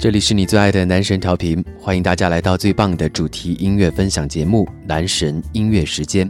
[0.00, 6.26] 这里是你最爱的男神调频，欢迎大家来到最棒的主题音乐分享节目《男神音乐时间》。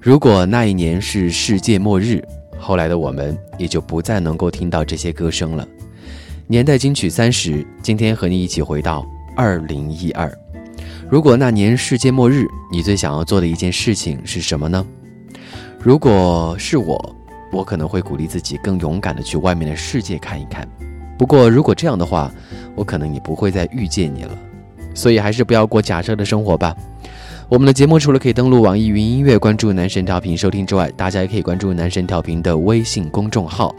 [0.00, 2.22] 如果那一年是世界末日，
[2.56, 5.66] 后来的我们也就不再能够听到这些歌声了。
[6.46, 10.32] 年代金曲三十，今天和你一起回到二零一二。
[11.10, 14.86] 如果那年世界末日，你最想要做的一件事情是什么呢？
[15.80, 17.16] 如果是我，
[17.50, 20.64] 我可能会鼓励自己更勇敢的去外面的世界看一看。
[21.18, 22.30] 不过，如果这样的话，
[22.74, 24.30] 我可能也不会再遇见你了。
[24.94, 26.74] 所以，还是不要过假设的生活吧。
[27.48, 33.72] 我们的节目除了可以登录网易云音乐关注男神调频收听之外，大家也可以关注男神调频的微信公众号，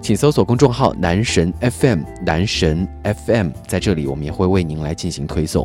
[0.00, 5.64] 请搜索公众号“男神 FM”，男神 FM，在这里我们也会为您来进行推送。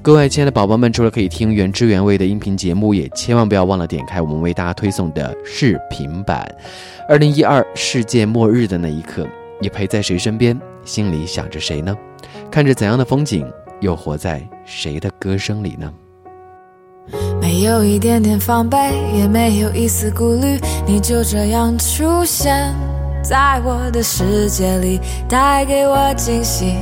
[0.00, 6.50] 各位亲爱的宝宝们，除了可以听原汁原味的音频节目，也千万不要忘了点开我们为大家推送的视频版。
[7.06, 9.26] 二零一二世界末日的那一刻，
[9.60, 10.58] 你陪在谁身边？
[10.84, 11.94] 心里想着谁呢？
[12.50, 13.44] 看着怎样的风景？
[13.80, 15.92] 又活在谁的歌声里呢？
[17.40, 18.76] 没有一点点防备，
[19.16, 22.74] 也没有一丝顾虑，你就这样出现
[23.22, 26.74] 在我的世界里，带给我惊喜，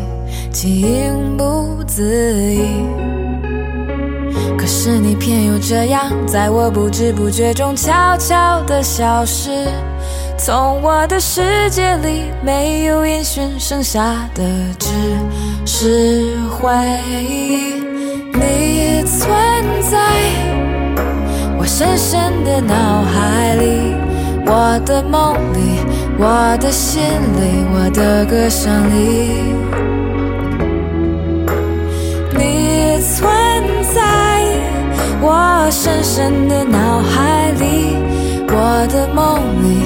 [0.51, 2.03] 情不自
[2.55, 2.61] 已。
[4.59, 9.69] 可是你偏又这样，在我不知不觉中悄悄地消失，
[10.39, 14.45] 从我的世界里没有音讯，剩下的
[14.79, 14.91] 只
[15.65, 16.71] 是回
[17.11, 17.83] 忆。
[18.33, 19.35] 你存
[19.91, 19.99] 在
[21.59, 23.95] 我深深的脑海里，
[24.47, 25.81] 我的梦里，
[26.19, 29.55] 我的心里，我的歌声里。
[32.39, 33.27] 你存
[33.95, 34.45] 在
[35.23, 37.97] 我深深的脑海里，
[38.49, 39.86] 我的梦里，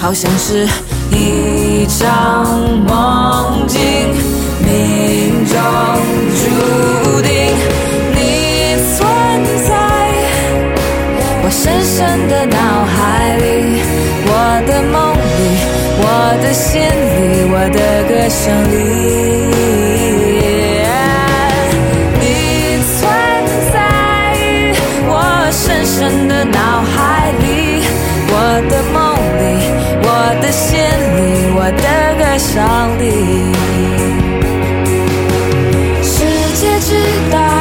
[0.00, 0.66] 好像是
[1.10, 2.44] 一场
[2.86, 3.78] 梦境。
[4.62, 5.56] 命中
[6.36, 7.30] 注定，
[8.14, 8.16] 你
[8.94, 8.98] 存
[9.66, 9.70] 在
[11.42, 11.96] 我深深
[12.28, 12.56] 的脑
[12.86, 13.40] 海里，
[14.26, 14.30] 我
[14.66, 15.40] 的梦里，
[16.02, 16.04] 我
[16.42, 17.20] 的心里，
[17.52, 17.78] 我的
[18.08, 18.40] 歌声
[18.70, 19.69] 里。
[32.52, 33.04] 上帝
[36.02, 36.24] 世
[36.56, 36.96] 界之
[37.30, 37.59] 大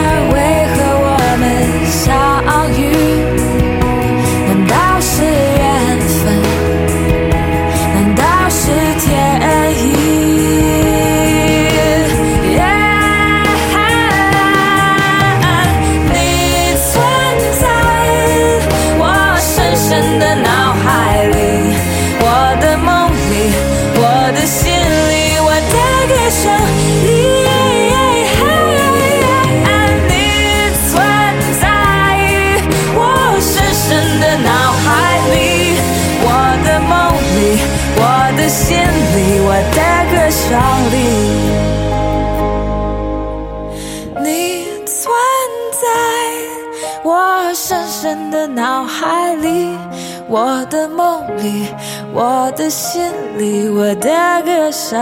[50.42, 51.68] 我的梦里，
[52.14, 54.10] 我的心里，我的
[54.46, 54.98] 歌声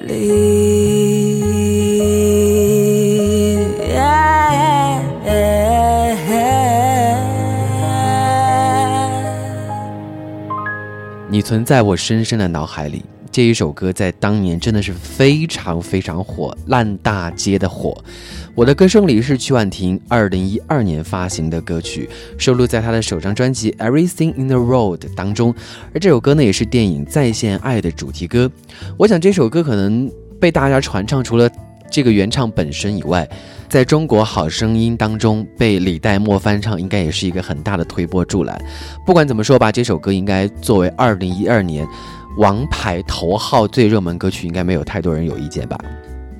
[0.00, 0.60] 里。
[11.30, 13.02] 你存在我深深的脑海里，
[13.32, 17.96] 这一首歌在当年真的是非常非常火，烂大街的火。
[18.60, 25.54] 我的歌声里是曲婉婷二零一二年发行的歌曲，收录在她的首张专辑《Everything in the Road》当中。
[25.94, 28.52] 而这首歌呢，也是电影《在线爱》的主题歌。
[28.98, 31.50] 我想这首歌可能被大家传唱，除了
[31.90, 33.26] 这个原唱本身以外。
[33.66, 38.62] 在中国好声音当中被李代沫翻唱，应该也是一个很大的推波助澜。
[39.06, 41.88] 不管怎么说吧，这首歌应该作为二零一二年
[42.36, 45.78] 王牌头号最热门歌曲，应该没有太多人有意见吧。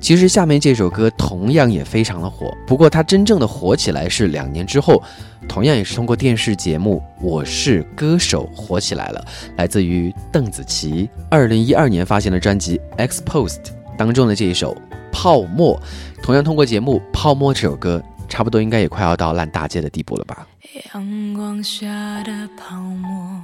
[0.01, 5.01] 其实下面这首歌同样也非常的火，不过它真正的火起来是两年之后，
[5.47, 9.23] 同样也是通过电视节目《我是歌手》火起来了。
[9.57, 13.63] 来自于邓紫棋二零一二年发行的专辑《Exposed》
[13.95, 14.75] 当中的这一首。
[15.13, 15.79] 泡沫，
[16.23, 20.47] 同样通过节目《泡沫》这首歌，差不多应该也快要到烂大街的地步了吧？
[20.93, 21.85] 阳光下
[22.23, 23.41] 的泡沫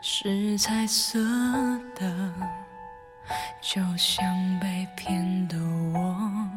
[0.00, 1.18] 是彩色
[2.00, 2.32] 的，
[3.60, 4.24] 就像
[4.60, 5.56] 被骗的
[5.92, 6.48] 我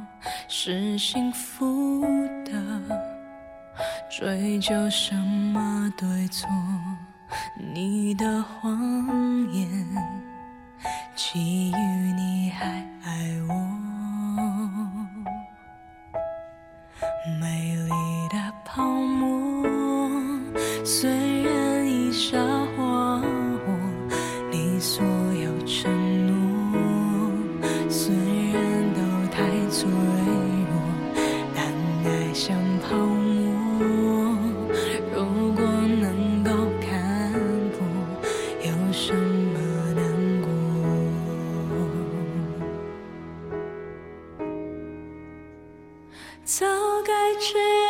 [0.48, 2.02] 是幸福
[2.46, 2.52] 的，
[4.10, 6.48] 追究什么对错？
[7.58, 8.72] 你的谎
[9.52, 9.68] 言，
[11.16, 11.76] 基于
[12.14, 12.66] 你还
[13.04, 13.54] 爱我。
[17.40, 17.90] 美丽
[18.30, 19.68] 的泡沫，
[20.86, 21.10] 虽
[21.44, 22.38] 然已沙
[22.76, 23.70] 化我，
[24.52, 25.92] 你所有承
[47.52, 47.89] 知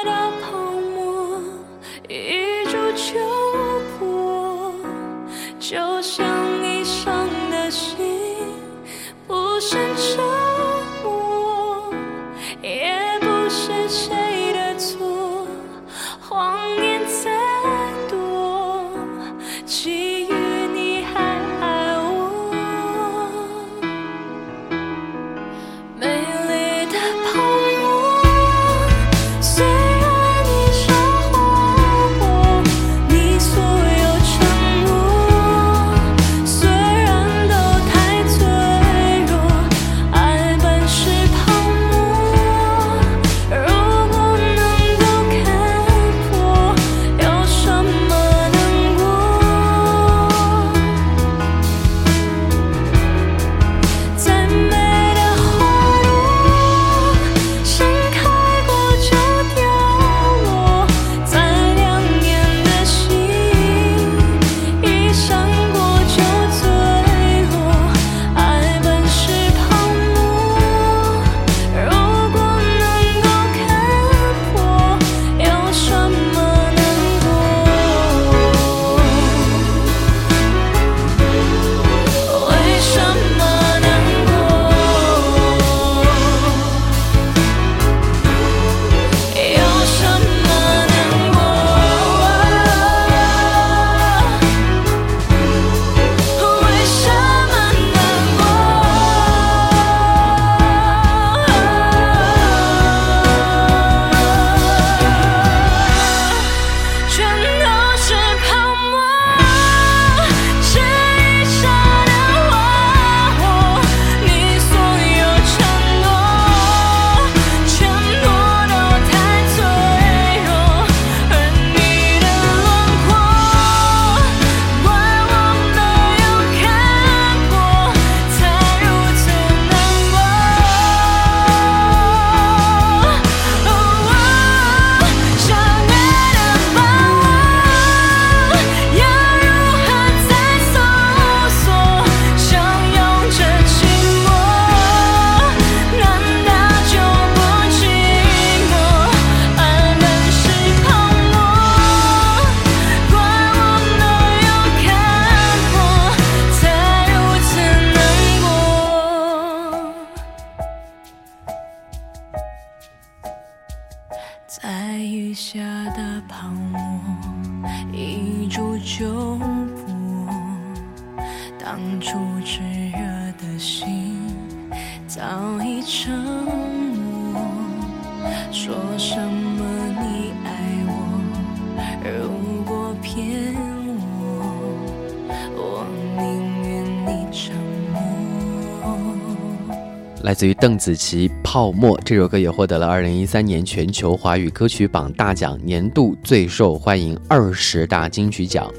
[190.40, 198.72] 自于邓紫棋《泡沫》这首歌也获得了二零一三年全球华语歌曲榜大奖年度最受欢迎二十大金曲奖。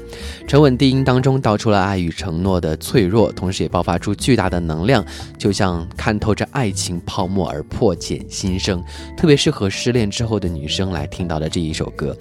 [0.47, 5.05] 沉稳低音当中道出了爱与承诺的脆弱，同时也爆发出巨大的能量，
[5.37, 8.83] 就像看透着爱情泡沫而破茧新生，
[9.17, 12.15] 特别适合失恋之后的女生来听到的这一首歌。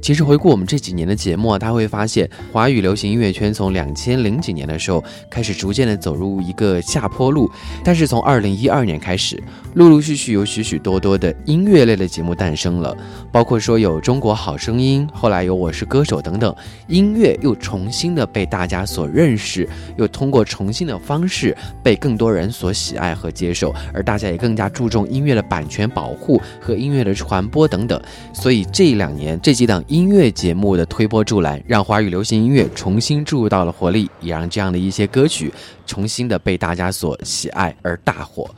[0.00, 7.50] 其实回顾我们这几年的节目啊，他会发现华语流行音乐圈从两千零几年的时候开始逐渐的走入一个下坡路，
[7.84, 9.42] 但是从二零一二年开始，
[9.74, 12.96] 陆陆续续有许许多多的音乐类的节目诞生了，
[13.30, 16.54] 包括说有《中国好声音》，后来有《我是歌手》等等，
[16.88, 28.00] 音乐乐又重新的被大家所认识，又通过重新的方式被更多人所喜爱和接受，而大家也更加注重音乐的版权保护和音乐的传播等等，
[28.32, 29.84] 所以这两年这几档。
[29.88, 35.52] 音乐节目的推波助澜，让华语流行音乐重新注入到了活力，也让这样的一些歌曲
[35.84, 38.48] 重新的被大家所喜爱而大火。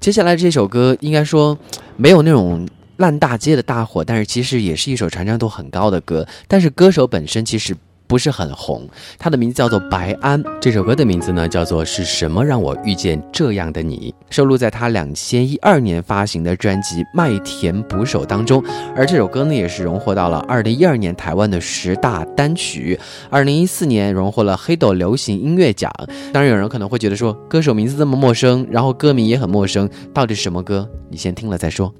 [0.00, 1.56] 接下来这首歌应该说
[1.96, 6.26] 没有那种烂大街的大火，但是其实也是一首传唱度很高的歌。
[6.48, 7.76] 但是歌手本身其实。
[8.10, 8.88] 不是很红，
[9.20, 10.42] 他的名字叫做白安。
[10.60, 18.60] 这首歌的名字呢，叫做《是什么让我遇见这样的你》，收录在他两千一二年发行的专辑《麦田捕手》当中。
[18.96, 22.98] 而这首歌呢，也是荣获到了二零一二年台湾的十大单曲，
[23.30, 25.88] 二零一四年荣获了黑豆流行音乐奖。
[26.32, 30.90] 当然，有人可能会觉得说，歌手名字这么陌生，然后歌名也很陌生，到底是什么歌？
[31.08, 31.94] 你先听了再说。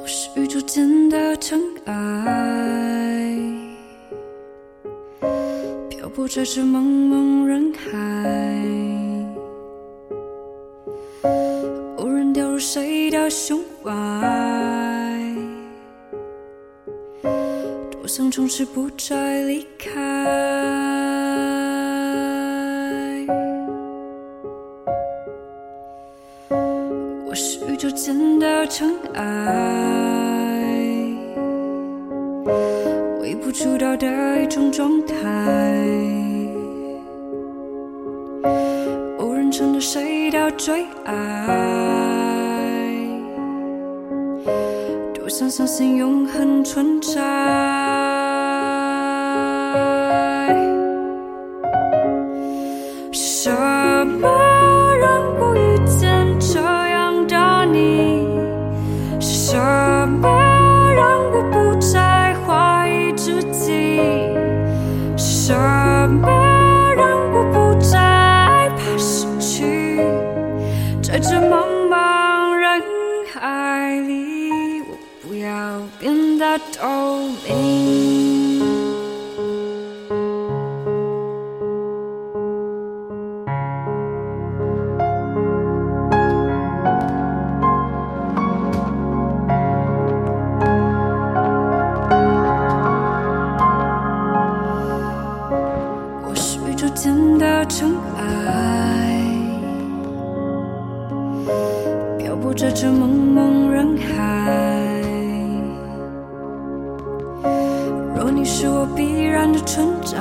[0.00, 2.83] 我是宇宙间的尘埃。
[6.14, 7.90] 不在这茫茫人海，
[11.98, 13.90] 无人掉入谁的胸怀，
[17.90, 19.90] 多想从此不再离开。
[27.26, 29.24] 我是宇宙间的尘埃，
[33.34, 34.06] 微不足道的
[34.40, 35.14] 一种状态。
[39.50, 41.14] 成了谁的最爱？
[45.14, 47.12] 多想相信永恒存在。
[53.12, 53.48] 什
[54.20, 54.28] 么
[76.58, 78.60] 透明
[96.22, 99.24] 我是宇宙间的尘埃
[102.16, 103.33] 漂泊着这梦
[108.64, 110.16] 是我必然的存在，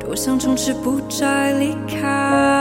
[0.00, 2.57] 多想从此不再离开。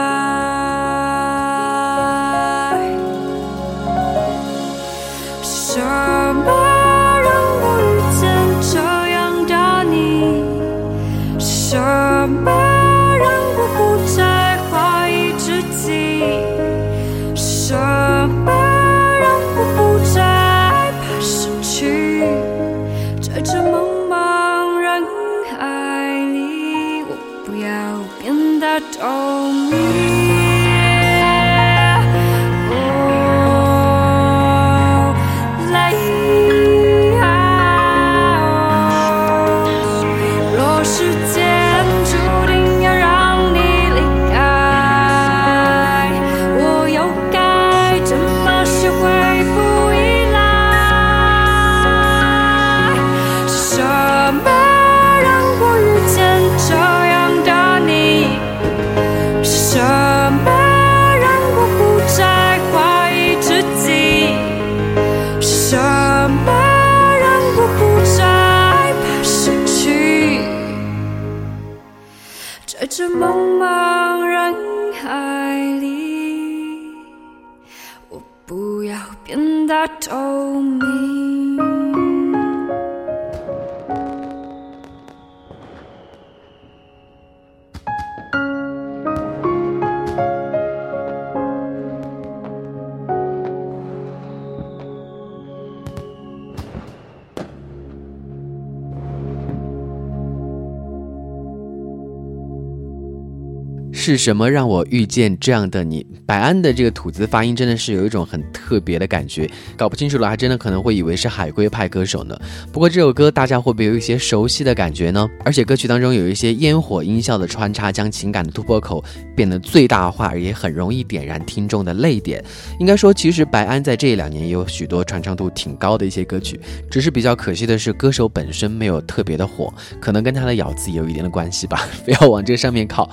[104.07, 106.05] 是什么让我遇见这样的你？
[106.25, 112.39] 百安的这个吐字发音真的是有一种很特别的感觉，搞不清楚了还真的可能会以为是海归派歌手呢。
[112.71, 115.27] 不过这首歌大家会不会有一些熟悉的感觉呢？
[115.43, 119.03] 而且歌曲当中有一些烟火音效的穿插，将情感的突破口
[119.35, 122.41] 变得最大化，也很容易点燃听众的泪点。
[122.79, 126.57] 应该说，其实白安在这两年也有许多传唱度挺高的一些歌曲，
[126.89, 131.85] 只是比较可惜的是，歌手本身没有特别的火，可能跟他的咬字也有一定的关系吧。
[132.05, 133.09] 不要往这上面靠。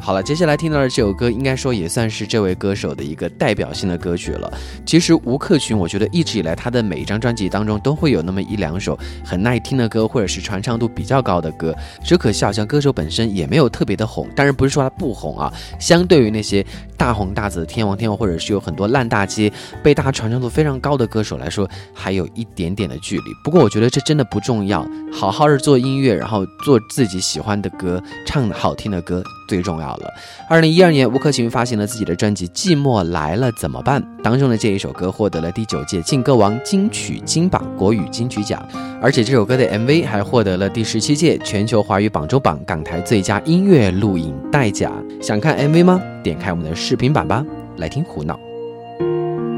[0.00, 4.50] 好了，接下来听到的这首歌，应该说也算是这位歌手的一个代表性的歌曲了。
[4.84, 11.74] 其实吴克群，我觉得一直以来他的每一张专辑当中都会有那么一两首很耐听的歌，或者是传唱度比较高的歌。
[12.02, 14.26] 只可惜好像歌手本身也没有特别的红。
[14.34, 16.64] 当然不是说他不红啊，相对于那些
[16.96, 19.52] 大红大紫的天王天后，或者是有很多烂大街
[19.82, 23.30] 被大家传唱度非常高的歌手来说，还有一点点的距离。
[23.44, 29.96] 不过我觉得这真的不重要，好好的做音乐，然后做自己喜欢的歌，唱好听的歌最重要。
[29.96, 30.14] 了，
[30.48, 38.64] 二零一二年，吴克群发行了自己的专辑《寂寞来了怎么办》，当中的这一首歌获得了第九届劲歌王金曲金榜国语金曲奖，
[39.02, 44.92] 而且这首歌的 MV 还获得了第十七届全球华语榜中榜港台最佳音乐录影带奖。
[45.20, 46.00] 想看 MV 吗？
[46.22, 47.44] 点开我们的视频版吧，
[47.78, 48.38] 来听胡闹。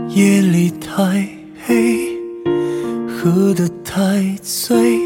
[0.08, 1.28] 夜里太
[1.66, 2.16] 黑，
[3.06, 4.99] 喝得太醉，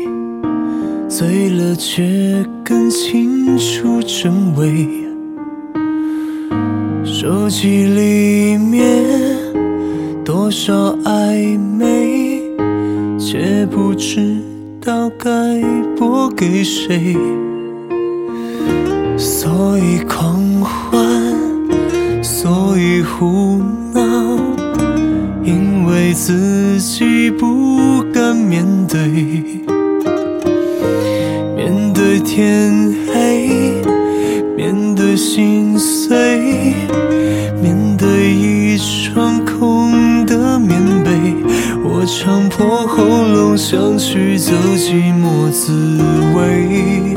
[1.09, 4.87] 醉了却更清楚真伪。
[7.05, 9.05] 手机里面
[10.25, 12.43] 多少暧昧，
[13.19, 14.43] 却不知
[14.81, 15.31] 道该
[15.97, 17.17] 拨给谁。
[19.17, 23.61] 所以狂欢，所以胡
[23.95, 24.03] 闹，
[25.45, 29.56] 因为自己不敢面对，
[32.37, 33.49] 天黑，
[34.55, 36.77] 面对心碎。
[42.09, 45.99] 强迫喉咙想去走寂寞滋
[46.37, 47.17] 味，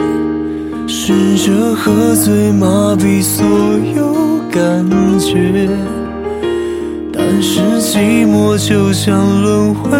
[0.88, 3.46] 试着喝醉麻痹所
[3.96, 4.84] 有感
[5.20, 5.70] 觉，
[7.14, 9.92] 但是寂寞就像轮回，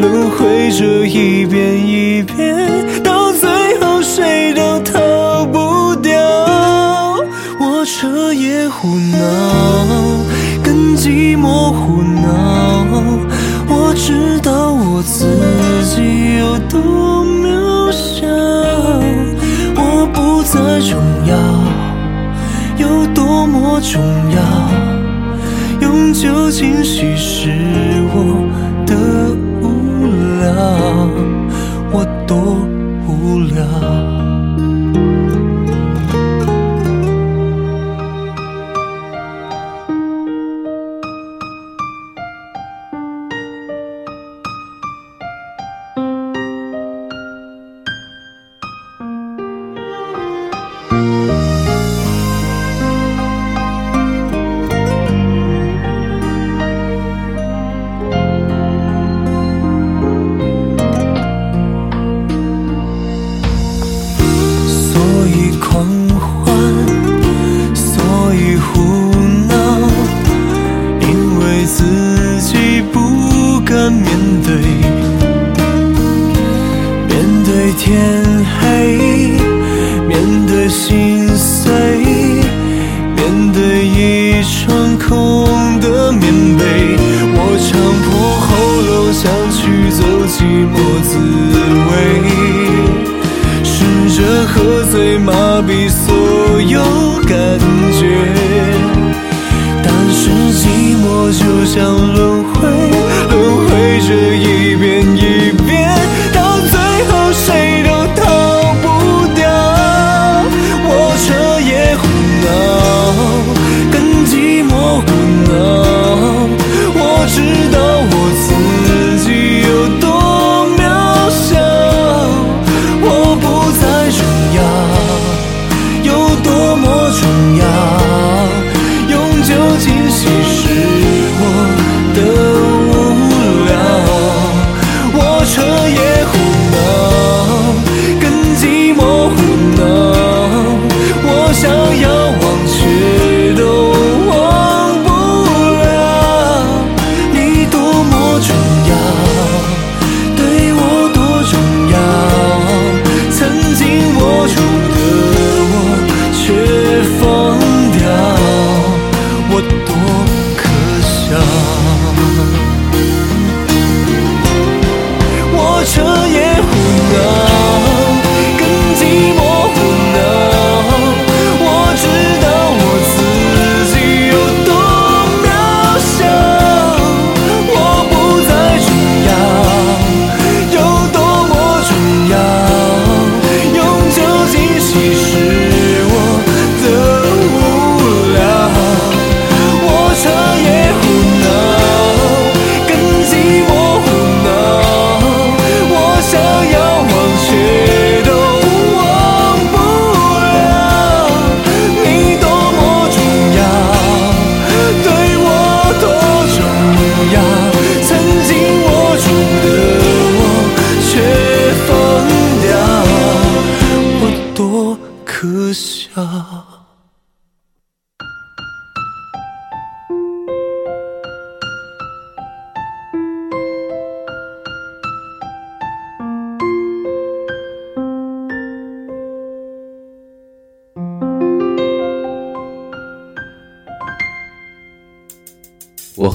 [0.00, 2.99] 轮回着一遍一遍，
[9.20, 10.24] 闹，
[10.62, 12.26] 跟寂寞胡闹。
[13.68, 15.26] 我知道我自
[15.94, 18.26] 己有多渺小，
[19.76, 21.34] 我不再重要，
[22.78, 24.40] 有多么重要，
[25.80, 27.50] 用酒精稀释
[28.12, 28.16] 我
[28.86, 28.94] 的
[29.60, 29.64] 无
[30.40, 30.48] 聊，
[65.80, 66.19] home.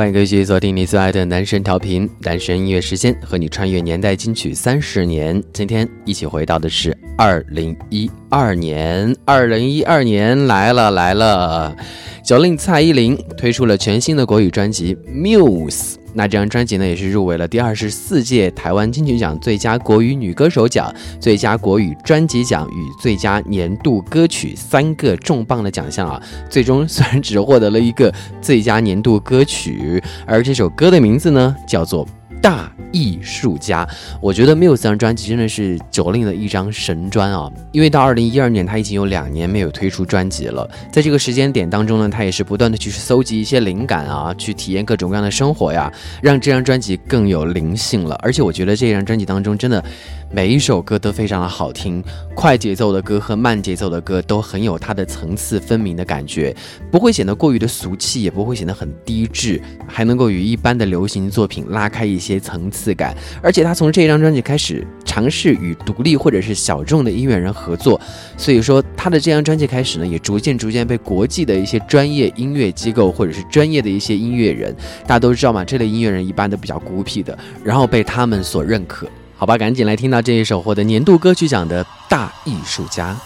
[0.00, 5.44] 欢迎继续锁定你最爱的男神调频，男神音乐时间，和你穿越年代金曲三十年。
[5.52, 11.76] 今天一起回到的是二零一二年，二零一二年来了来了，
[12.24, 15.96] 九令蔡依林推出了全新的国语专辑《Muse》。
[16.12, 26.20] 那这张专辑呢，也是入围了第二十四届台湾金曲奖最佳国语女歌手奖、最佳国语专辑奖与最佳年度歌曲三个重磅的奖项啊。
[26.48, 32.06] 最终虽然只获得了一个最佳年度歌曲，而这首歌的名字呢，叫做。
[32.42, 33.86] 大艺术家，
[34.20, 37.50] 我觉得 m u s 这张专辑真的是九令的一张神专啊！
[37.70, 40.68] 因为到二零一二年，他已经有两年没有推出专辑了。
[40.90, 48.18] 在这个时间点当中呢，他也是不断的去搜集一些灵感啊，去体验各种各样的生活呀，让这张专辑更有灵性了。
[48.22, 49.84] 而且我觉得这张专辑当中真的。
[50.32, 52.00] 每一首歌都非常的好听，
[52.36, 56.54] 快节奏的歌和慢节奏的歌都很有它的层次分明的感觉，
[56.88, 63.12] 不会显得过于的俗气，也不会显得很低质，还能够与一般的流行作品拉开一些层次感。
[63.42, 68.00] 而且他从这张专辑开始尝试与独立或者是小众的音乐人合作，
[68.36, 74.72] 所以说他的这张专辑开始呢，也逐渐逐渐被国际的一些专业音乐机构或者是专业的一些音乐人，
[75.08, 79.08] 大家都知道嘛，这类音乐人一般都比较孤僻的，然后被他们所认可。
[79.40, 83.16] 好吧，赶紧来听到这一首获得年度歌曲奖的大艺术家。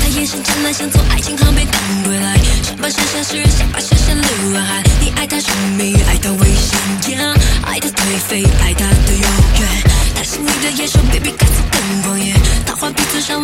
[0.00, 2.38] 他眼神湛蓝，像从爱情航被赶归来。
[2.62, 4.82] 想把剩下诗人，想把剩下流完汗。
[5.02, 7.18] 你爱他神秘，爱他危险，
[7.66, 9.68] 爱他颓废，爱他的永远。
[10.16, 12.32] 他是你的野兽，baby，看似更狂野。
[12.64, 13.42] 他画笔嘴上，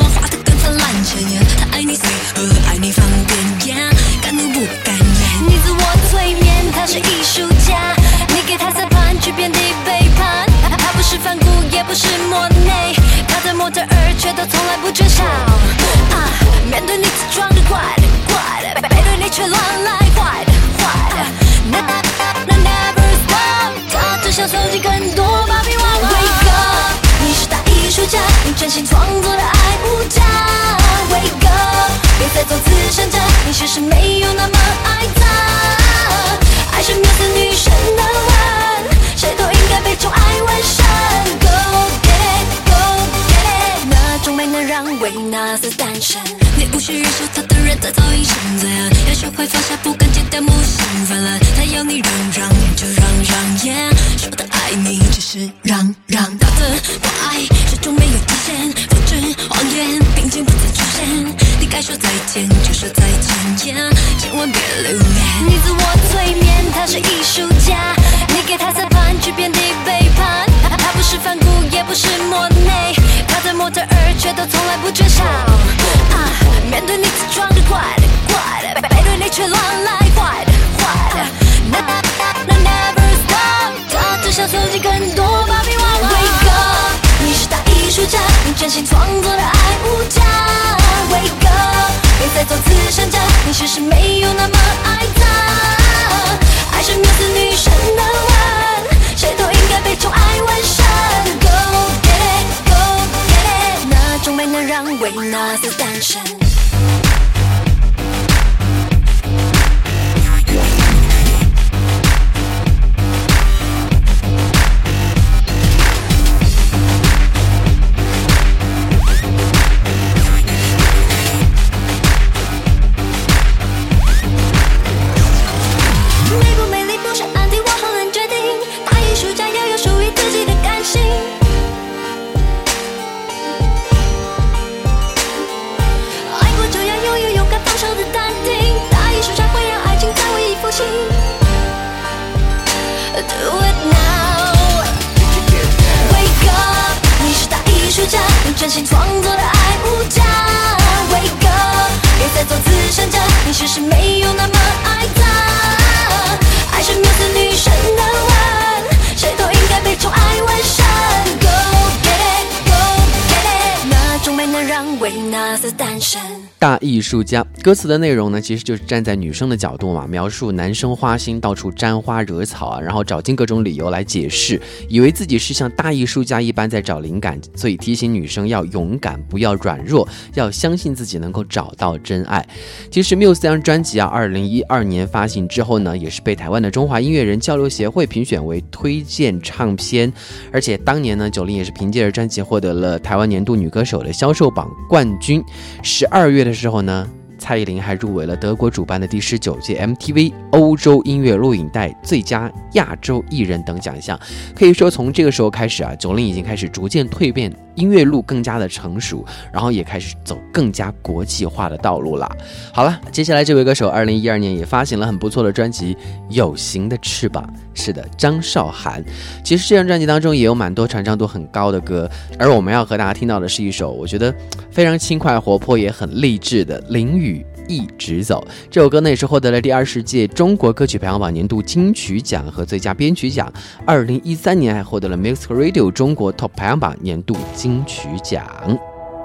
[167.15, 182.47] 术家歌词的内容呢，其实就是站在女生的角度嘛，描述男生花心到处沾花惹草啊，然后找尽各种理由来解释，以为自己是像大艺术家一般在找灵感，所以提醒女生要勇敢，不要软弱，要相信自己能够找到真爱。
[182.91, 190.13] 其实 Muse 这张专辑啊，二零一二年发行之后呢，也是被台湾的中华音乐人交流协会评选为推荐唱片，
[190.53, 195.43] 而且当年呢，九零也是凭借着专辑获得了台湾年度女歌手的销售榜冠军。
[195.83, 197.09] 十二月的时候呢，
[197.45, 204.19] 蔡依林还入围了德国主办的第十九届 MTV 欧洲音乐录影带最佳亚洲艺人等奖项。
[204.57, 212.31] 可以说，从这个时候开始啊，九零已经开始逐渐蜕变，音乐路更加的成熟，然后也开始走更加国际化的道路了。
[212.73, 215.95] 好了，接下来这位歌手，二零一二年也发行了很不错的专辑
[216.31, 217.45] 《有形的翅膀》。
[217.75, 219.05] 是的，张韶涵。
[219.43, 222.09] 其实这张专辑当中也有蛮多传唱度很高的歌，
[222.39, 224.33] 而我们要和大家听到的是一首我觉得
[224.71, 228.45] 非常轻快活泼，也很励志的《淋雨一直走》。
[228.71, 233.53] 这首歌呢也是获得了第二十届中国歌曲排行榜年度金曲奖和最佳编曲奖。
[233.87, 238.45] 二零一三年还获得了 Mix Radio 中国 Top 排行榜年度金曲奖。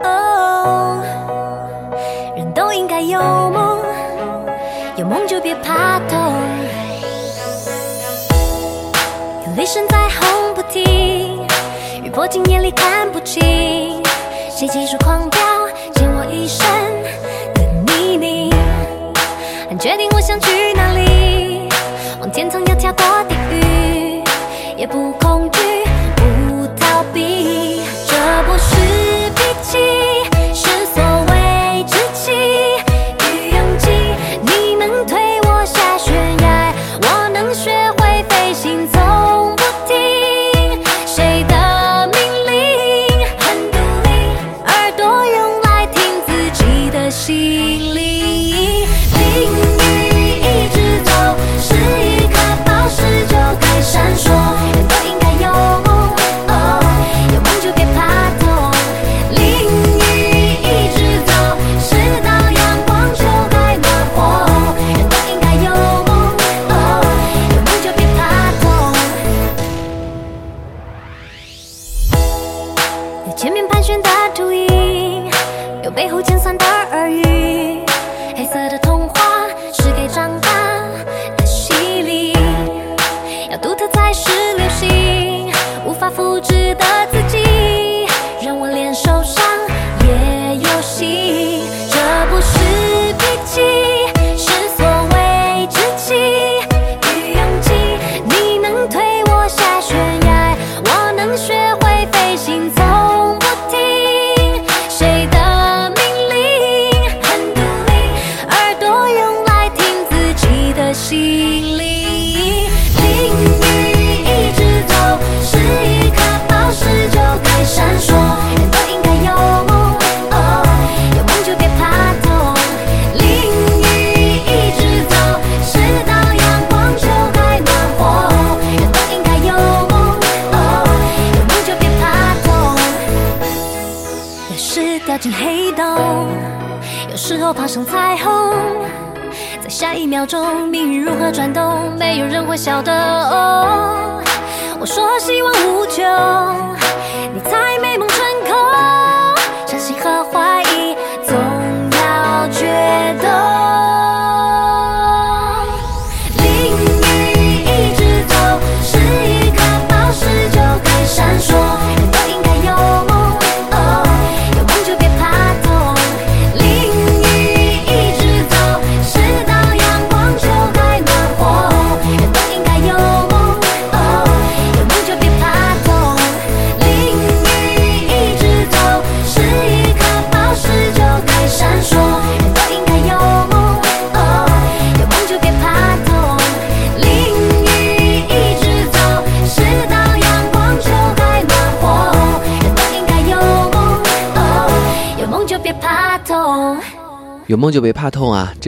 [0.03, 1.01] 哦，
[2.37, 3.79] 人都应该有梦，
[4.97, 6.33] 有梦就别怕痛。
[9.47, 11.45] 有雷声在轰不停，
[12.03, 13.41] 雨泼进眼里看不清，
[14.49, 15.39] 谁急速狂飙，
[15.95, 16.65] 溅我一身
[19.79, 21.08] 决定我想去哪里，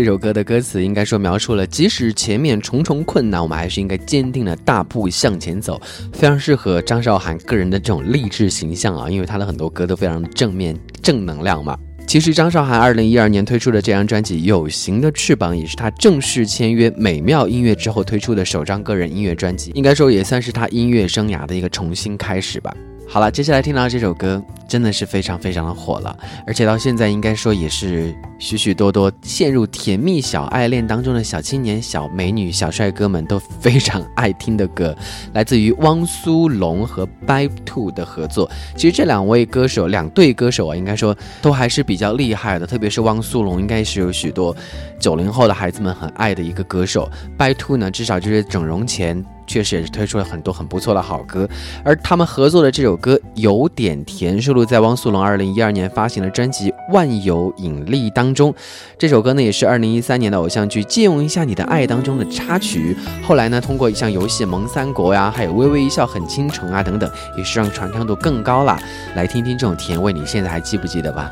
[0.02, 5.80] 这首歌的歌词应该说描述了，即使前面重重困难，我们还是应该坚定的大步向前走，
[6.12, 11.78] 非常适合张韶涵个人的这种励志形象啊，因为她的很多歌都非常正面、正能量嘛。
[12.08, 22.76] 其实张韶涵二零一二年推出的这张专辑《有形的翅膀》也是她正式签约美妙音乐之后推出的首张个人音乐专辑，应该说也算是她音乐生涯的一个重新开始吧。
[23.14, 34.96] 好了，接下来听到这首歌真的是非常非常的火了，而且到现在应该说也是许许多多陷入甜蜜小爱恋当中的小青年、小美女、小帅哥们都非常爱听的歌，
[35.34, 38.50] 来自于汪苏泷和 By Two 的合作。
[38.78, 44.56] 其实这两位歌手，两对歌手啊，应该说都还是比较厉害的，特别是汪苏泷，应该是有许多
[45.02, 47.12] 九零后的孩子们很爱的一个歌手。
[47.38, 49.22] By Two 呢，至少就是整容前。
[49.52, 51.46] 确实也是推出了很多很不错的好歌，
[51.84, 58.56] 而他们合作的这首歌有点甜，收录在汪苏泷二零一二年发行的专辑《万有引力》当中。
[58.98, 62.96] 这首歌呢，也是二零一三年的偶像剧《借用一下你的爱》当中的插曲。
[63.28, 68.80] 后来呢，通过一项游戏《萌三国》呀，还有《微微一笑很倾城》啊等等，也是让传唱度更高了。
[69.16, 71.30] 来听听这种甜味，你现在还记不记得吧？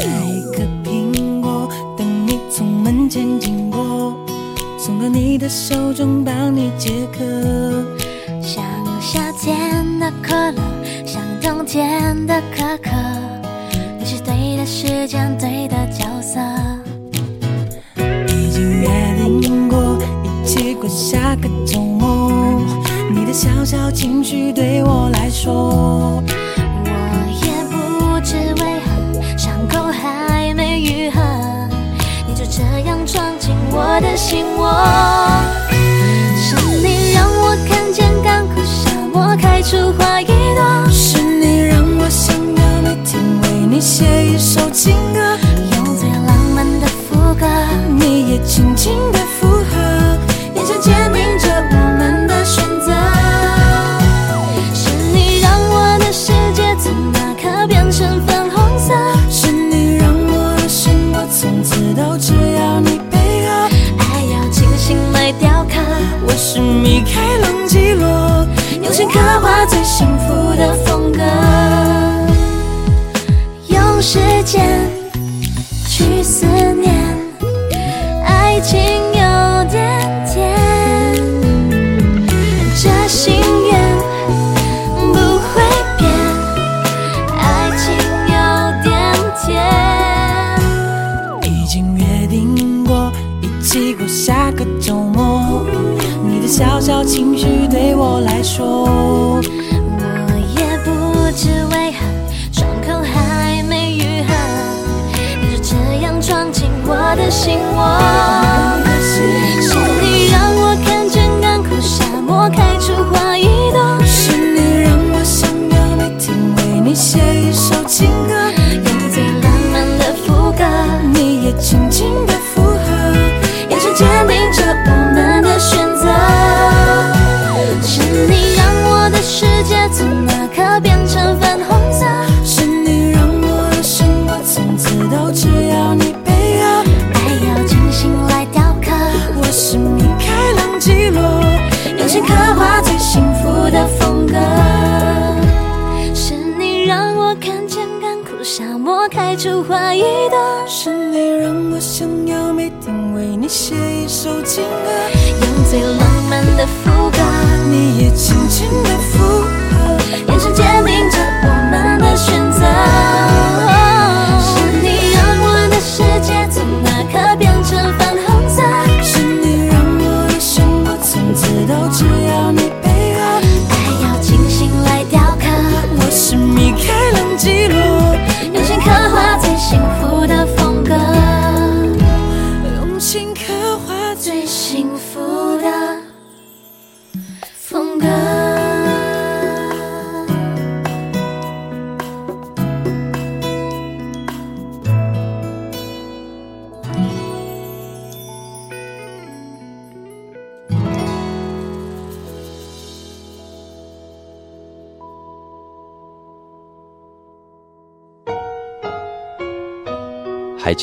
[0.00, 0.06] 摘
[0.58, 0.79] 个
[5.00, 7.24] 到你的手中，帮你解渴。
[8.42, 8.62] 像
[9.00, 10.60] 夏天的可乐，
[11.06, 12.90] 像冬天的可可，
[13.98, 16.38] 你是对的时间，对的角色。
[18.28, 18.88] 已经约
[19.40, 22.60] 定过，一起过下个周末。
[23.10, 26.22] 你的小小情绪对我来说，
[26.84, 26.90] 我
[27.42, 31.22] 也不知为何，伤口还没愈合，
[32.28, 33.39] 你就这样闯进
[33.70, 34.72] 我的心窝。
[36.36, 45.36] 是你让我看见干枯沙漠开出花一朵，是你让我想要每天为你写一首情歌，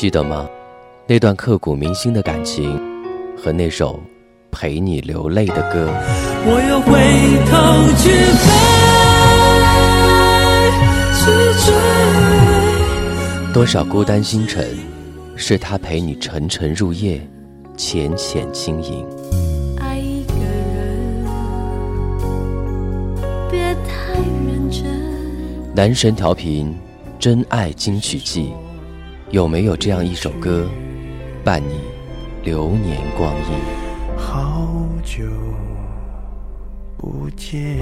[0.00, 0.48] 记得吗？
[1.08, 2.80] 那段刻骨铭心的感情，
[3.36, 4.00] 和那首
[4.48, 5.92] 陪你流泪的歌。
[6.46, 6.92] 我又回
[7.50, 7.58] 头
[7.98, 8.46] 去飞，
[11.18, 11.26] 去
[11.66, 11.74] 追。
[13.52, 14.68] 多少孤单星辰，
[15.34, 17.20] 是他陪你沉沉入夜，
[17.76, 19.04] 浅浅轻盈。
[19.80, 20.34] 爱一个
[20.76, 21.26] 人，
[23.50, 24.14] 别太
[24.46, 24.84] 认真。
[25.74, 26.72] 男神调频，
[27.18, 28.52] 真爱金曲季，
[29.30, 30.66] 有没有这样一首歌
[31.44, 31.80] 伴你
[32.44, 33.58] 流年光阴？
[34.16, 35.22] 好久
[36.96, 37.76] 不见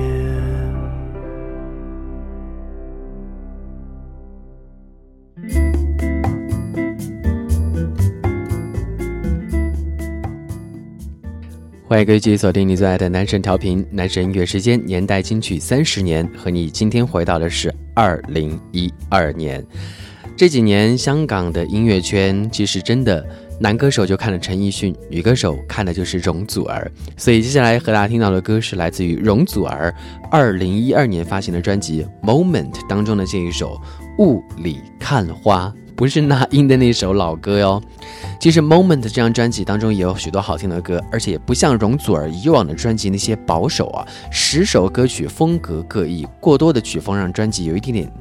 [11.88, 19.64] 欢迎各位继续锁定你最爱的男神调频男神音乐时间年代金曲三十年和你今天回到的是二零一二年。
[20.36, 23.24] 这几年香港的音乐圈其实真的，
[23.58, 26.92] 男歌手就看了陈奕迅，女歌手看的就是容祖儿。
[27.16, 29.94] 所以接下来和大家听到的歌是来自于容祖儿
[30.30, 33.80] 二零一二年发行的专辑《Moment》当中的这一首
[34.22, 37.82] 《雾里看花》，不是那英的那首老歌哟。
[38.38, 48.12] 其实《Moment》这张专辑当中也有许多好听的歌，而且也不像容祖儿以往的专辑那些保守啊，十首歌曲风格各异，过多的曲风让专辑有一点点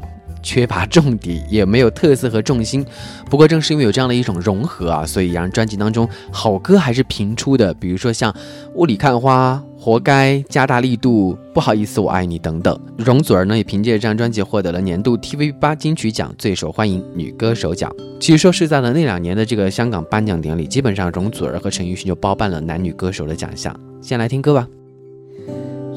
[0.45, 2.85] 缺乏重底，也没有特色和重心。
[3.29, 7.73] 不过正是因为有这样的一种融合啊，所以让专辑当中好歌还是频出的。
[7.73, 8.31] 比如说像
[8.75, 9.61] 《雾里看花》。
[9.77, 12.75] 活该加大力度，不好意思，我爱你等等。
[12.97, 17.93] 容祖儿呢也凭借这张专辑获得了年度 TV 八金曲奖最受欢迎女歌手奖。
[18.19, 23.79] 其实说实在的，那两年的这个香港颁奖典礼，基本上容祖儿和陈奕迅就包办了男女歌手的奖项。
[24.01, 24.67] 先来听歌吧。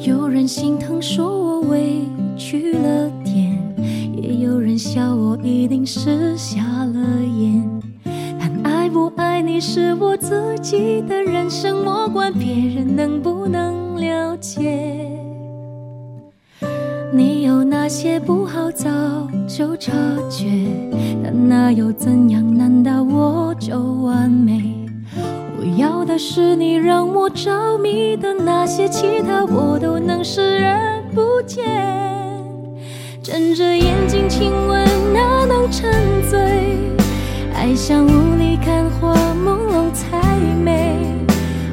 [0.07, 2.03] 有人心疼说我委
[2.37, 3.48] 屈了点，
[4.23, 7.83] 也有人笑我一定是瞎了眼。
[8.39, 15.07] 但爱不爱你是我自己的人生，莫管别人能不能了解。
[17.13, 18.89] 你有哪些不好，早
[19.49, 19.93] 就察
[20.29, 20.47] 觉，
[21.23, 22.57] 但那又怎样？
[22.57, 24.75] 难道我就完美？
[25.59, 32.28] 我要的是你让我着迷的那些，其他我都能视而不见。
[33.31, 35.93] 睁着眼睛亲吻，哪能沉
[36.31, 36.41] 醉？
[37.53, 39.15] 爱像雾里看花，
[39.45, 40.17] 朦胧才
[40.65, 40.97] 美。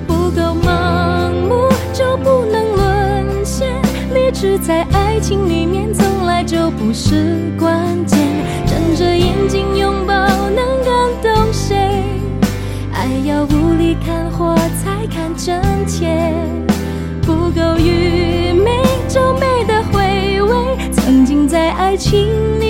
[0.06, 3.72] 不够盲目就不能沦陷，
[4.14, 8.20] 理智在爱情里面从来就不是关键。
[8.68, 10.14] 睁着眼睛拥抱
[10.49, 11.78] 能感动谁？
[12.91, 16.34] 爱要雾里看花才看真切。
[17.22, 17.64] 不够
[21.98, 22.64] 情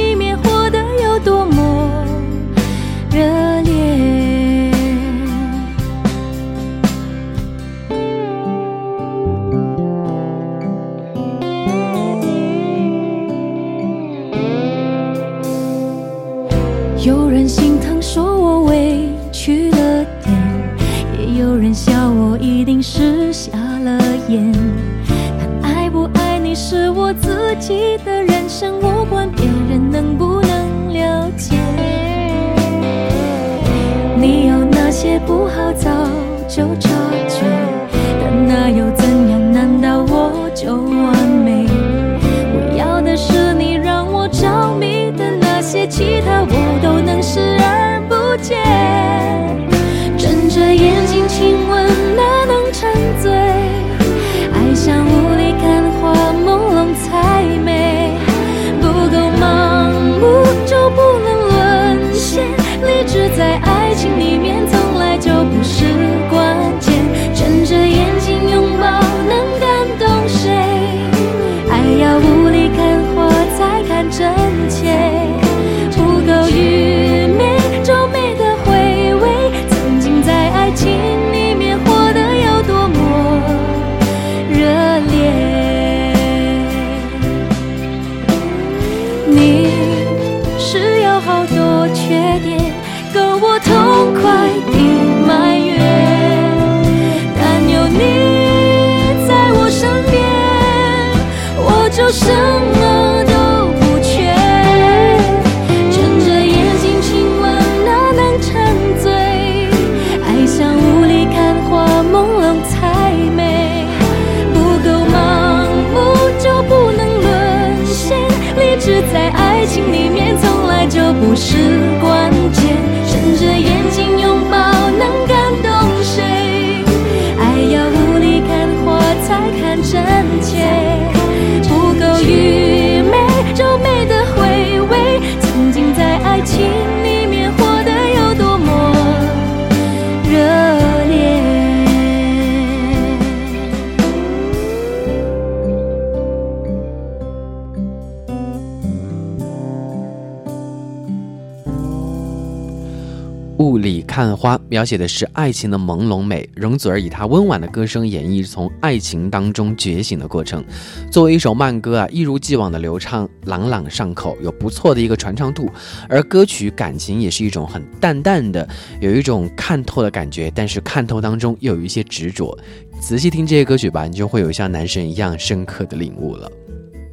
[154.75, 160.61] 描写的是爱情的朦胧美，容祖儿以她温婉的歌声演绎从爱情当中觉醒的过程。
[161.09, 165.69] 作为一首慢歌啊，一如既往的流畅，朗朗上口，有不错的一个传唱度。
[166.09, 168.67] 而歌曲感情也是一种很淡淡的，
[168.99, 172.53] 有一种看透的感觉，但是看透当中又有一些执着。
[172.99, 176.51] 仔细听这些歌曲吧，你就会有像男神一样深刻的领悟了。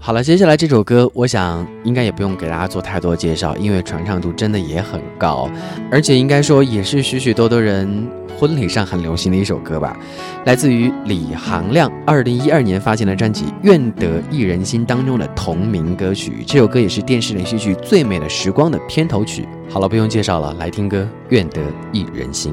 [0.05, 5.49] 好了，接下来这首歌，我想应该也不用给大家做太多介绍，因为传唱度真的也很高，
[5.93, 9.97] 而且应该说也是许许多多人婚礼上很流行的一首歌吧。
[10.45, 19.47] 来自于李行亮二零一二年发行的专辑《愿得一人心》当中的同名歌曲，这首歌也是电视连续剧《最美的时光》的片头曲。
[19.71, 22.53] 好了，不用介绍了，来听歌《愿得一人心》。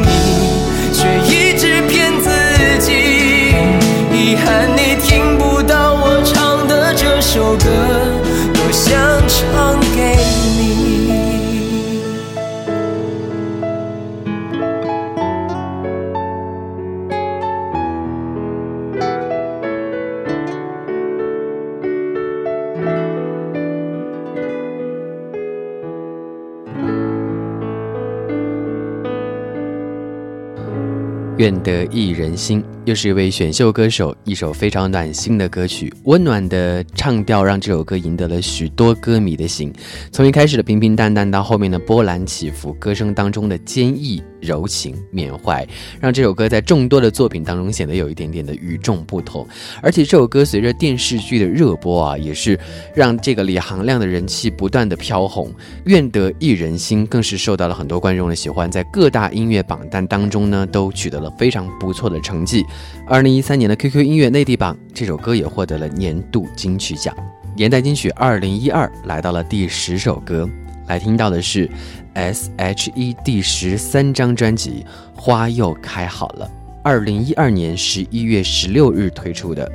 [31.41, 39.71] 愿得一人心，又是一位选秀歌手，一首非常暖心的歌曲，温暖的唱调让这首歌赢得了许多歌迷的心。
[40.11, 45.63] 从一开始的平平淡淡到后面的波澜起伏，歌声当中的坚毅、柔情、缅怀，
[45.99, 49.47] 让这首歌在众多的作品当中显得有一点点的与众不同。
[49.83, 52.59] 而且这首歌随着电视剧的热播啊，也是
[52.95, 55.53] 让这个李行亮的人气不断的飘红，
[55.85, 62.65] 愿得一人心更是受到了很多观众的喜欢，在各大音乐榜单当中呢，都取得了非常不错的成绩。
[63.07, 67.15] 二零一三年的 QQ 音乐内地榜，这首歌也获得了年度金曲奖。
[67.55, 70.49] 年代金曲二零一二来到了第十首歌，
[70.87, 71.69] 来听到的是
[72.13, 74.85] S.H.E 第十三张专辑
[75.19, 76.45] 《花又开好了》，
[76.83, 79.69] 二零一二年十一月十六日推出的。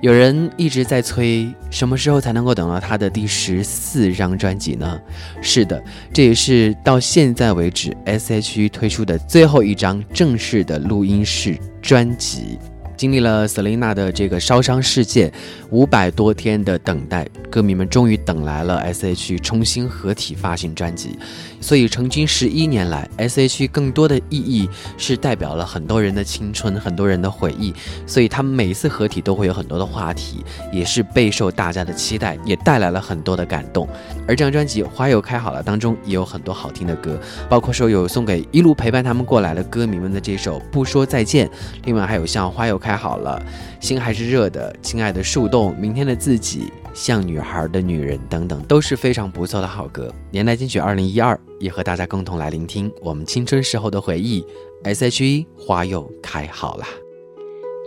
[0.00, 5.00] 有人一直在催，什么时候才能够等到他的第十四张专辑呢？
[5.42, 5.82] 是的，
[6.12, 12.58] 这也是到现在为止 S.H.E 推出的最后一张正式的录音室专辑。
[12.96, 15.32] 经历了 Selina 的这个烧伤事件，
[15.70, 21.16] 五百多天的等待，歌迷们终于等来了 S.H.E 重新合体发行专辑。
[21.60, 27.74] 所以，成军十一年来，S.H.E 更多的意义是代表了很多人的青春，很多人的回忆。
[28.06, 33.88] 所以，他们每一次合体都会有很多的话题，也是备受大家的期待，也带来了很多的感动。
[34.26, 41.46] 而这张专辑《花又开好了》当中也有很多好听的歌，包括说有送给一路陪伴他们过来的歌迷们的这首《不说再见》，
[41.84, 42.74] 另外还有像《花又》。
[42.78, 43.42] 开好了，
[43.80, 50.12] 心还是热的，亲爱的树洞，明天的自己，像女孩的女人等等，都是非常不错的好歌。
[50.32, 54.44] 年代金曲二零一二也和大家共同来聆听我们青春时候的回忆。
[54.82, 56.84] S.H.E 花又开好了。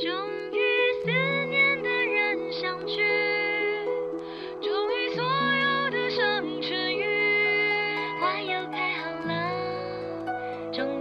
[0.01, 0.09] 终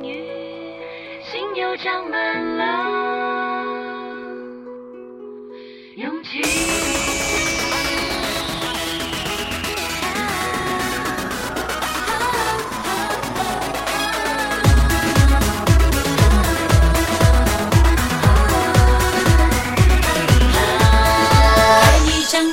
[0.05, 0.11] 于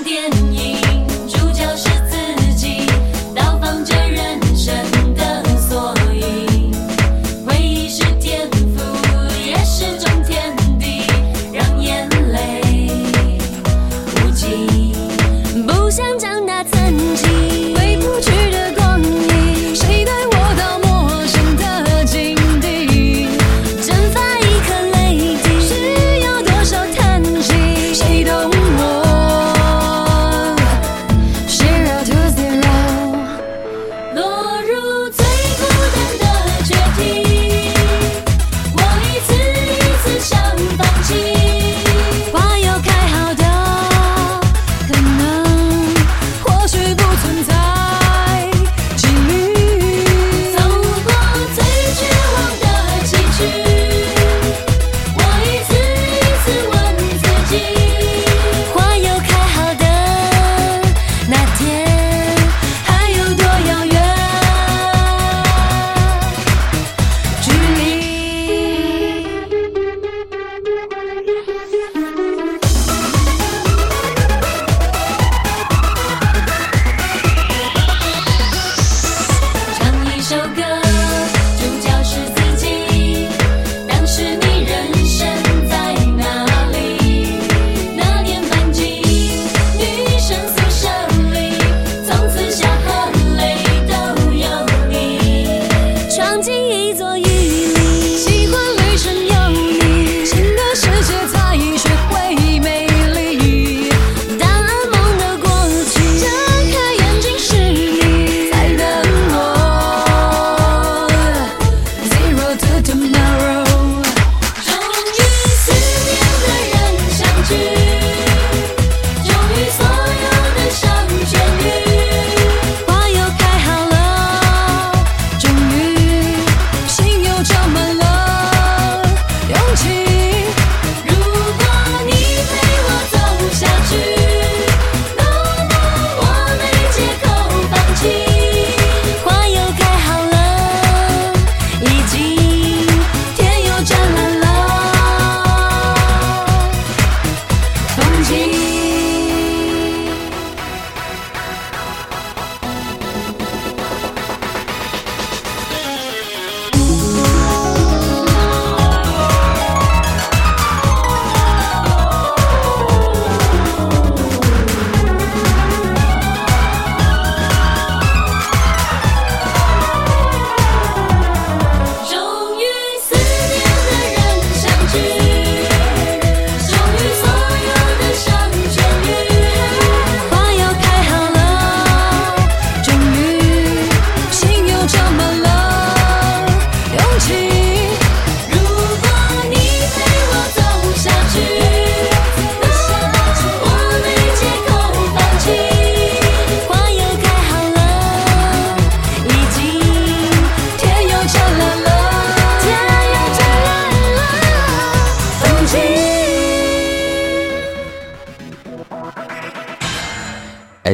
[0.03, 0.36] 点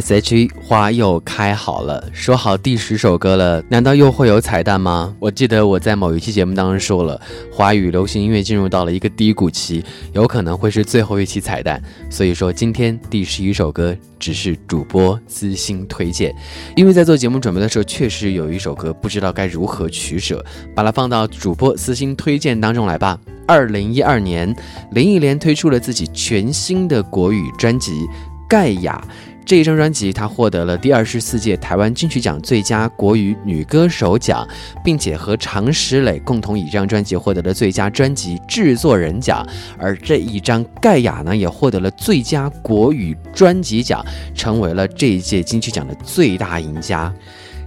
[0.02, 5.16] S.H.E 花又开好了，说好第十首歌了，难道又会有彩蛋吗？
[5.20, 7.22] 我记得我在某一期节目当中说了，
[7.52, 11.80] 华语流行音乐进入到了一个低谷期，有可能会是最后一期彩蛋。
[12.10, 16.34] 所以说今天第十一首歌只是主播私心推荐，
[16.76, 23.20] 因为在做节目准备的时候，确实有一首歌不知道该如何取舍，把它放到主播私心推荐当中来吧。
[23.48, 24.56] 二零一二年，
[24.94, 27.92] 林忆莲推出了自己全新的国语专辑
[28.50, 29.00] 《盖亚》。
[29.46, 34.48] 这一张专辑，她获得了第二十四届台湾金曲奖最佳国语女歌手奖，
[34.84, 39.46] 并且和常石磊共同以这张专辑获得了最佳专辑制作人奖。
[39.78, 47.14] 而这一张《盖亚》呢，也获得了最佳国语专辑奖，成为了这一届金曲奖的最大赢家。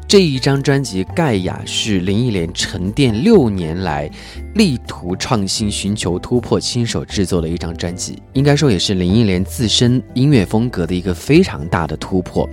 [0.09, 4.09] 这一张专辑《盖亚》是林忆莲沉淀六年来。
[4.57, 12.49] 力图创新、寻求突破，亲手制作的一张专辑，应该说也是林忆莲自身音乐风格的一个非常大的突破。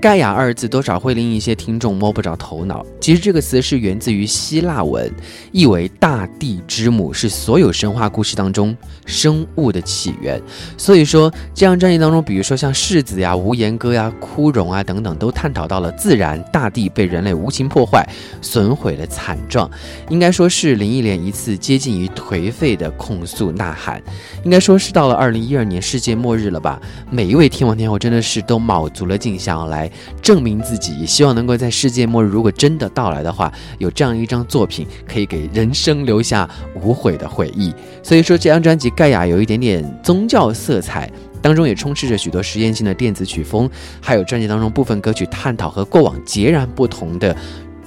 [0.00, 2.84] 盖亚二字多少会令一些听众摸不着头脑。
[3.00, 5.08] 其实这个词是源自于希腊文，
[5.52, 8.76] 意为大地之母，是所有神话故事当中
[9.06, 10.42] 生物的起源。
[10.76, 18.04] 所以说，这张专辑当中，比如说像世子呀、无言歌呀、枯荣啊等等，都探讨到了自然大地被人类无情破坏、
[18.42, 19.70] 损毁的惨状。
[20.08, 21.43] 应该说是林忆莲一次。
[21.58, 24.02] 接近于颓废的控诉呐喊，
[24.44, 26.80] 应该说是到了二零一二年世界末日了吧？
[27.10, 29.90] 每一位天王天后真的是都卯足了劲，想要来
[30.22, 36.48] 证明自己，也希望能够在世界末日如果真的到来的话，有这样一张作品可以给人生留下
[36.80, 37.74] 无悔的回忆。
[38.02, 41.10] 所以说，这张专辑《盖亚》有一点点宗教色彩，
[41.42, 43.68] 当中也充斥着许多实验性的电子曲风，
[44.00, 47.34] 还有专辑当中部分歌曲探讨和过往截然不同的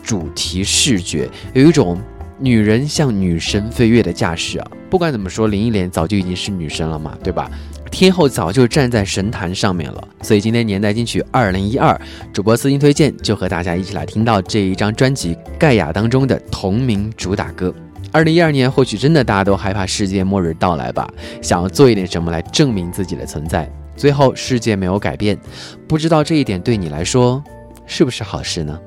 [0.04, 1.98] 主题视觉，有一种。
[2.40, 4.68] 女人像女神飞跃的架势啊！
[4.90, 7.50] 不管怎么说，林忆莲早就已经是女神了嘛，对吧？
[7.90, 10.08] 天后早就站在神坛上面了。
[10.22, 12.00] 所以今天年代金曲二零一二
[12.32, 17.74] 主播私信推荐，就和大家一起来听到这一张专辑《盖亚》当中的同名主打歌。
[18.12, 21.12] 二零一二年或许真的大家都害怕世界末日到来吧，
[21.42, 23.70] 想要做一点什么来证明自己的存在。
[23.96, 25.38] 最后世界没有改变，
[25.88, 27.44] 不知道这一点对你来说
[27.86, 28.80] 是不是好事呢？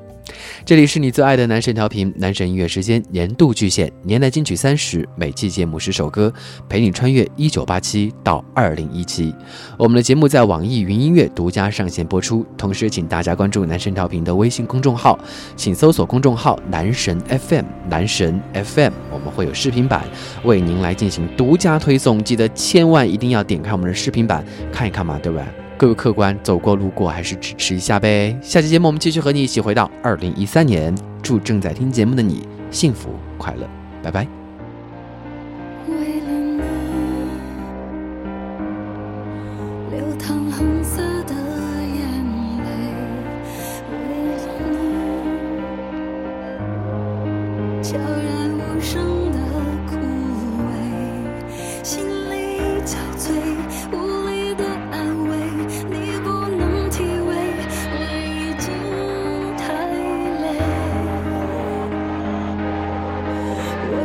[0.65, 6.31] 这里是你最爱的男神调频，男神音乐时间年度巨献，年代金曲三十，每期节目十首歌，
[6.69, 9.33] 陪你穿越一九八七到二零一七。
[9.77, 15.17] 我们的节目在网易云音乐独家上线播出，同时请大家关注男神调频的微信公众号，
[15.55, 20.05] 请搜索公众号“男神 FM”，男神 FM，我们会有视频版
[20.43, 25.60] 为您来进行独家推送，记得千万一定要点开我们的视频版看一看嘛，对不对？
[25.81, 28.37] 各位客官，走过路过还是支持一下呗。
[28.39, 33.67] 下期节目我们继续和你一起回到二零一三年，祝正在听节目的你幸福快乐，
[34.03, 34.40] 拜拜。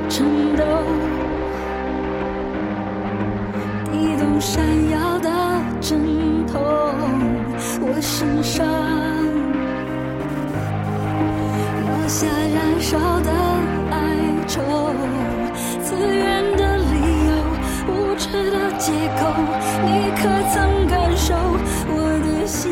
[0.09, 0.25] 颤
[0.57, 0.65] 抖，
[3.93, 5.29] 地动山摇的
[5.81, 5.99] 枕
[6.47, 6.61] 头，
[7.81, 8.65] 我身上
[11.83, 13.31] 落下燃烧的
[13.91, 13.95] 哀
[14.47, 14.63] 愁，
[15.83, 16.93] 自愿的理
[17.27, 17.31] 由，
[17.89, 19.21] 无知的借口，
[19.85, 20.23] 你可
[20.55, 21.35] 曾感受
[21.89, 21.95] 我
[22.25, 22.71] 的心？